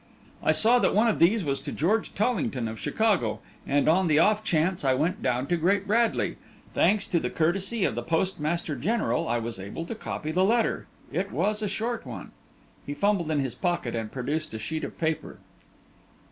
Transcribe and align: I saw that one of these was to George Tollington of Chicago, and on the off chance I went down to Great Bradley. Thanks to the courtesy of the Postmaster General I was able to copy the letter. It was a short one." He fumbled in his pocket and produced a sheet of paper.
I 0.41 0.51
saw 0.51 0.79
that 0.79 0.95
one 0.95 1.07
of 1.07 1.19
these 1.19 1.45
was 1.45 1.61
to 1.61 1.71
George 1.71 2.15
Tollington 2.15 2.67
of 2.67 2.79
Chicago, 2.79 3.39
and 3.67 3.87
on 3.87 4.07
the 4.07 4.17
off 4.17 4.43
chance 4.43 4.83
I 4.83 4.95
went 4.95 5.21
down 5.21 5.45
to 5.45 5.57
Great 5.57 5.85
Bradley. 5.85 6.37
Thanks 6.73 7.05
to 7.09 7.19
the 7.19 7.29
courtesy 7.29 7.83
of 7.83 7.93
the 7.93 8.01
Postmaster 8.01 8.75
General 8.75 9.27
I 9.27 9.37
was 9.37 9.59
able 9.59 9.85
to 9.85 9.93
copy 9.93 10.31
the 10.31 10.43
letter. 10.43 10.87
It 11.11 11.31
was 11.31 11.61
a 11.61 11.67
short 11.67 12.03
one." 12.03 12.31
He 12.83 12.95
fumbled 12.95 13.29
in 13.29 13.41
his 13.41 13.53
pocket 13.53 13.93
and 13.93 14.11
produced 14.11 14.55
a 14.55 14.57
sheet 14.57 14.83
of 14.83 14.97
paper. 14.97 15.37